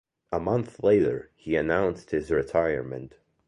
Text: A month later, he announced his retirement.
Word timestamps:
A 0.31 0.39
month 0.39 0.81
later, 0.83 1.29
he 1.35 1.55
announced 1.55 2.09
his 2.09 2.31
retirement. 2.31 3.17